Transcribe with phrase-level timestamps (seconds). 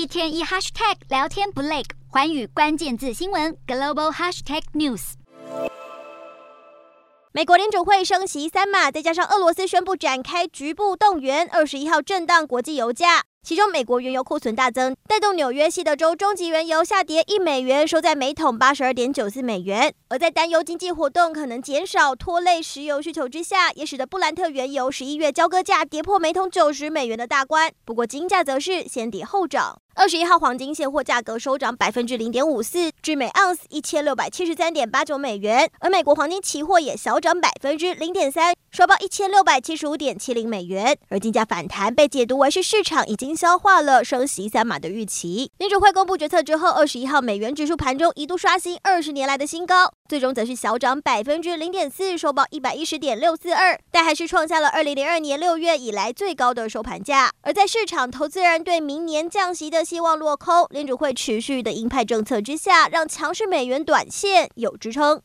[0.00, 5.12] 一天一 hashtag 聊天不累，环宇关键字新闻 global hashtag news。
[7.32, 13.24] 美国联准会升息三码，再加上俄罗斯宣布展开局部动员，二十一号震荡国际油价。
[13.42, 19.94] 其中，美国原油库存大增，带动纽约西德州中级原油下跌一美元，收在每桶八十二点九四美元。
[20.08, 27.70] 而在担忧经济活动可能减少，拖累石油需求之下，也使得布兰特原油十一月交割价跌破每桶九十美元的大关。
[27.84, 29.80] 不过，金价则是先跌后涨。
[29.94, 35.70] 二十一号黄金现货价格收涨百分之零点五四，至每盎司一千六百七十三点八九美元。
[35.80, 40.96] 而美国黄金期货也小涨百分之零点三，收报一千六百七十五点七零美元。
[41.08, 45.50] 而金价反弹被解读为是市场已经消化了升息三码的预期。
[45.58, 57.30] 联储会公布决策之后，二十一号美元指数盘中一度刷新二十年来的新高，最终则是小涨百分之零点四，收报一百一十点六四二，但还是创下了二零零二年六月以来最高的收盘价。
[57.42, 65.16] 而在市场投资人对明年降息的希望落空，联储会持续的鹰派政策之下，让强势美元短线有支撑。